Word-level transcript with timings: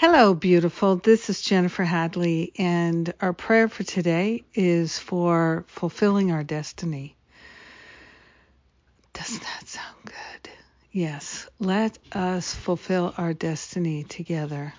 Hello, 0.00 0.32
beautiful. 0.32 0.94
This 0.94 1.28
is 1.28 1.42
Jennifer 1.42 1.82
Hadley, 1.82 2.52
and 2.56 3.12
our 3.20 3.32
prayer 3.32 3.68
for 3.68 3.82
today 3.82 4.44
is 4.54 4.96
for 4.96 5.64
fulfilling 5.66 6.30
our 6.30 6.44
destiny. 6.44 7.16
Doesn't 9.12 9.42
that 9.42 9.66
sound 9.66 9.96
good? 10.04 10.50
Yes, 10.92 11.48
let 11.58 11.98
us 12.12 12.54
fulfill 12.54 13.12
our 13.18 13.34
destiny 13.34 14.04
together. 14.04 14.72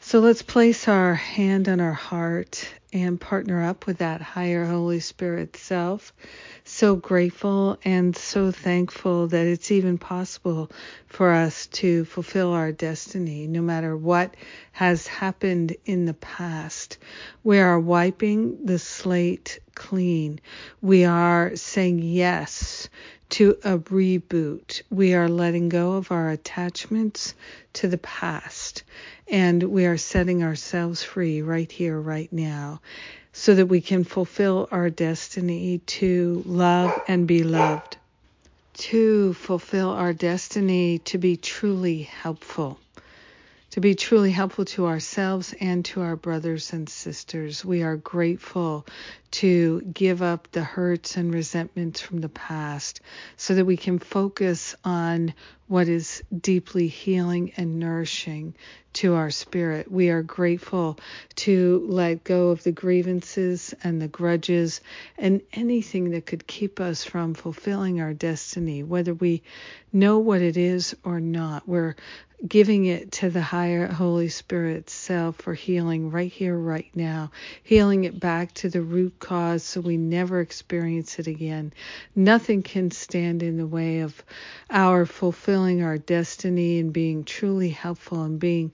So 0.00 0.20
let's 0.20 0.42
place 0.42 0.86
our 0.86 1.14
hand 1.14 1.66
on 1.70 1.80
our 1.80 1.94
heart 1.94 2.70
and 2.92 3.20
partner 3.20 3.62
up 3.62 3.86
with 3.86 3.98
that 3.98 4.20
higher 4.20 4.64
Holy 4.64 5.00
Spirit 5.00 5.56
self. 5.56 6.12
So 6.64 6.96
grateful 6.96 7.78
and 7.84 8.16
so 8.16 8.50
thankful 8.50 9.28
that 9.28 9.46
it's 9.46 9.70
even 9.70 9.98
possible 9.98 10.70
for 11.06 11.32
us 11.32 11.66
to 11.68 12.04
fulfill 12.04 12.52
our 12.52 12.72
destiny 12.72 13.46
no 13.46 13.62
matter 13.62 13.96
what 13.96 14.34
has 14.72 15.06
happened 15.06 15.76
in 15.84 16.06
the 16.06 16.14
past. 16.14 16.98
We 17.44 17.58
are 17.58 17.78
wiping 17.78 18.64
the 18.64 18.78
slate 18.78 19.60
clean. 19.74 20.40
We 20.80 21.04
are 21.04 21.56
saying 21.56 22.00
yes 22.00 22.88
to 23.30 23.56
a 23.62 23.78
reboot. 23.78 24.82
We 24.90 25.14
are 25.14 25.28
letting 25.28 25.68
go 25.68 25.92
of 25.92 26.10
our 26.10 26.30
attachments 26.30 27.34
to 27.74 27.86
the 27.86 27.98
past 27.98 28.82
and 29.30 29.62
we 29.62 29.86
are 29.86 29.96
setting 29.96 30.42
ourselves 30.42 31.04
free 31.04 31.40
right 31.40 31.70
here, 31.70 31.98
right 31.98 32.32
now, 32.32 32.79
so 33.32 33.54
that 33.54 33.66
we 33.66 33.80
can 33.80 34.04
fulfill 34.04 34.68
our 34.70 34.90
destiny 34.90 35.78
to 35.86 36.42
love 36.46 37.00
and 37.06 37.26
be 37.26 37.42
loved, 37.42 37.96
to 38.74 39.34
fulfill 39.34 39.90
our 39.90 40.12
destiny 40.12 40.98
to 40.98 41.18
be 41.18 41.36
truly 41.36 42.02
helpful 42.02 42.78
to 43.70 43.80
be 43.80 43.94
truly 43.94 44.32
helpful 44.32 44.64
to 44.64 44.86
ourselves 44.86 45.54
and 45.60 45.84
to 45.84 46.00
our 46.00 46.16
brothers 46.16 46.72
and 46.72 46.88
sisters. 46.88 47.64
We 47.64 47.82
are 47.82 47.96
grateful 47.96 48.84
to 49.32 49.80
give 49.82 50.22
up 50.22 50.50
the 50.50 50.64
hurts 50.64 51.16
and 51.16 51.32
resentments 51.32 52.00
from 52.00 52.20
the 52.20 52.28
past 52.28 53.00
so 53.36 53.54
that 53.54 53.64
we 53.64 53.76
can 53.76 54.00
focus 54.00 54.74
on 54.84 55.34
what 55.70 55.86
is 55.86 56.20
deeply 56.36 56.88
healing 56.88 57.52
and 57.56 57.78
nourishing 57.78 58.52
to 58.92 59.14
our 59.14 59.30
spirit. 59.30 59.88
We 59.88 60.10
are 60.10 60.20
grateful 60.20 60.98
to 61.36 61.86
let 61.88 62.24
go 62.24 62.48
of 62.48 62.64
the 62.64 62.72
grievances 62.72 63.72
and 63.84 64.02
the 64.02 64.08
grudges 64.08 64.80
and 65.16 65.40
anything 65.52 66.10
that 66.10 66.26
could 66.26 66.48
keep 66.48 66.80
us 66.80 67.04
from 67.04 67.34
fulfilling 67.34 68.00
our 68.00 68.12
destiny, 68.12 68.82
whether 68.82 69.14
we 69.14 69.44
know 69.92 70.18
what 70.18 70.42
it 70.42 70.56
is 70.56 70.96
or 71.04 71.20
not. 71.20 71.68
We're 71.68 71.94
giving 72.46 72.86
it 72.86 73.12
to 73.12 73.28
the 73.28 73.42
higher 73.42 73.86
Holy 73.86 74.28
Spirit 74.28 74.88
self 74.88 75.36
for 75.36 75.52
healing 75.54 76.10
right 76.10 76.32
here, 76.32 76.56
right 76.56 76.90
now, 76.94 77.30
healing 77.62 78.04
it 78.04 78.18
back 78.18 78.54
to 78.54 78.70
the 78.70 78.80
root 78.80 79.18
cause 79.18 79.62
so 79.62 79.80
we 79.80 79.96
never 79.96 80.40
experience 80.40 81.18
it 81.18 81.26
again. 81.26 81.72
Nothing 82.16 82.62
can 82.62 82.90
stand 82.90 83.42
in 83.42 83.58
the 83.58 83.66
way 83.66 84.00
of 84.00 84.22
our 84.70 85.04
fulfilling 85.60 85.82
our 85.82 85.98
destiny 85.98 86.78
and 86.78 86.90
being 86.90 87.22
truly 87.22 87.68
helpful 87.68 88.22
and 88.22 88.40
being 88.40 88.72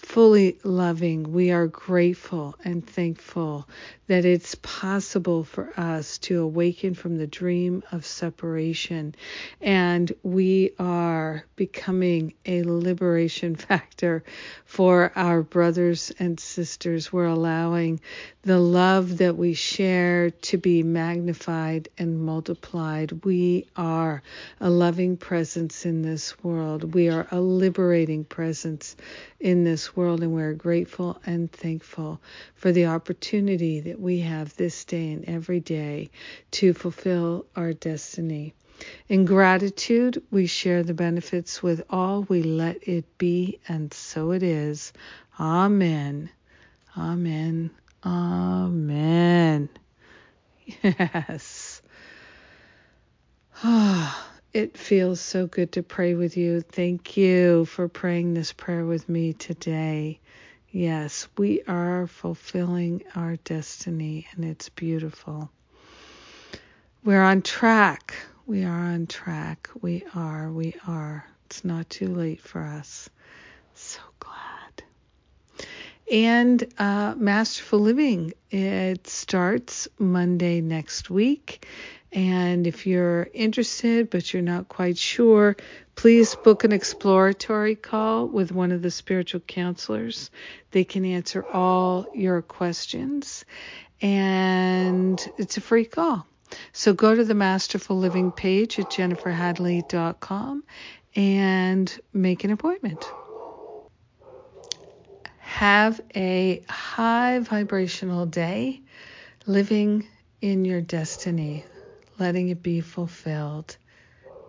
fully 0.00 0.58
loving. 0.64 1.32
We 1.32 1.50
are 1.50 1.66
grateful 1.66 2.56
and 2.64 2.84
thankful 2.84 3.68
that 4.08 4.24
it's 4.24 4.56
possible 4.56 5.44
for 5.44 5.72
us 5.78 6.18
to 6.18 6.42
awaken 6.42 6.94
from 6.94 7.16
the 7.16 7.28
dream 7.28 7.84
of 7.92 8.04
separation 8.04 9.14
and 9.60 10.12
we 10.24 10.72
are 10.80 11.44
becoming 11.54 12.34
a 12.44 12.64
liberation 12.64 13.54
factor 13.70 14.24
for 14.64 15.12
our 15.14 15.42
brothers 15.42 16.10
and 16.18 16.40
sisters. 16.40 17.12
We're 17.12 17.26
allowing 17.26 18.00
the 18.42 18.58
love 18.58 19.18
that 19.18 19.36
we 19.36 19.54
share 19.54 20.30
to 20.30 20.56
be 20.56 20.82
magnified 20.82 21.88
and 21.98 22.20
multiplied. 22.20 23.24
We 23.24 23.68
are 23.76 24.22
a 24.60 24.70
loving 24.70 25.18
presence 25.18 25.84
in 25.84 26.02
this 26.02 26.42
world. 26.42 26.94
We 26.94 27.10
are 27.10 27.28
a 27.30 27.40
liberating 27.40 28.24
presence 28.24 28.96
in 29.38 29.64
this 29.64 29.89
world, 29.96 30.22
and 30.22 30.32
we're 30.34 30.54
grateful 30.54 31.20
and 31.26 31.50
thankful 31.52 32.20
for 32.54 32.72
the 32.72 32.86
opportunity 32.86 33.80
that 33.80 34.00
we 34.00 34.20
have 34.20 34.56
this 34.56 34.84
day 34.84 35.12
and 35.12 35.24
every 35.26 35.60
day 35.60 36.10
to 36.52 36.74
fulfill 36.74 37.46
our 37.56 37.72
destiny. 37.74 38.54
In 39.08 39.24
gratitude, 39.26 40.22
we 40.30 40.46
share 40.46 40.82
the 40.82 40.94
benefits 40.94 41.62
with 41.62 41.82
all. 41.90 42.22
We 42.28 42.42
let 42.42 42.88
it 42.88 43.18
be, 43.18 43.60
and 43.68 43.92
so 43.94 44.32
it 44.32 44.42
is. 44.42 44.92
Amen. 45.40 46.30
Amen. 46.98 47.70
Amen. 48.04 49.68
Yes. 50.82 51.82
It 54.52 54.76
feels 54.76 55.20
so 55.20 55.46
good 55.46 55.72
to 55.72 55.82
pray 55.84 56.14
with 56.14 56.36
you. 56.36 56.60
Thank 56.60 57.16
you 57.16 57.66
for 57.66 57.86
praying 57.86 58.34
this 58.34 58.52
prayer 58.52 58.84
with 58.84 59.08
me 59.08 59.32
today. 59.32 60.18
Yes, 60.72 61.28
we 61.38 61.62
are 61.68 62.08
fulfilling 62.08 63.04
our 63.14 63.36
destiny, 63.36 64.26
and 64.32 64.44
it's 64.44 64.68
beautiful. 64.68 65.50
We're 67.04 67.22
on 67.22 67.42
track. 67.42 68.14
We 68.44 68.64
are 68.64 68.86
on 68.92 69.06
track. 69.06 69.70
We 69.80 70.04
are. 70.16 70.50
We 70.50 70.74
are. 70.84 71.24
It's 71.46 71.64
not 71.64 71.88
too 71.88 72.08
late 72.08 72.40
for 72.40 72.62
us. 72.62 73.08
So. 73.74 74.09
And 76.10 76.66
uh, 76.76 77.14
Masterful 77.16 77.78
Living, 77.78 78.32
it 78.50 79.06
starts 79.06 79.86
Monday 79.98 80.60
next 80.60 81.08
week. 81.08 81.66
And 82.12 82.66
if 82.66 82.86
you're 82.86 83.28
interested 83.32 84.10
but 84.10 84.32
you're 84.32 84.42
not 84.42 84.68
quite 84.68 84.98
sure, 84.98 85.56
please 85.94 86.34
book 86.34 86.64
an 86.64 86.72
exploratory 86.72 87.76
call 87.76 88.26
with 88.26 88.50
one 88.50 88.72
of 88.72 88.82
the 88.82 88.90
spiritual 88.90 89.40
counselors. 89.40 90.32
They 90.72 90.82
can 90.82 91.04
answer 91.04 91.46
all 91.46 92.06
your 92.12 92.42
questions, 92.42 93.44
and 94.02 95.24
it's 95.38 95.56
a 95.56 95.60
free 95.60 95.84
call. 95.84 96.26
So 96.72 96.92
go 96.92 97.14
to 97.14 97.24
the 97.24 97.34
Masterful 97.34 97.96
Living 97.96 98.32
page 98.32 98.80
at 98.80 98.90
jenniferhadley.com 98.90 100.64
and 101.14 102.00
make 102.12 102.42
an 102.42 102.50
appointment. 102.50 103.04
Have 105.60 106.00
a 106.16 106.64
high 106.70 107.40
vibrational 107.40 108.24
day 108.24 108.80
living 109.46 110.08
in 110.40 110.64
your 110.64 110.80
destiny 110.80 111.66
letting 112.18 112.48
it 112.48 112.62
be 112.62 112.80
fulfilled. 112.80 113.76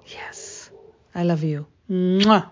Yes. 0.05 0.71
I 1.13 1.23
love 1.23 1.43
you. 1.43 1.67
Mwah. 1.89 2.49